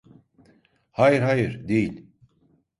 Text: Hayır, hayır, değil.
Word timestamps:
Hayır, 0.91 1.21
hayır, 1.21 1.67
değil. 1.67 2.05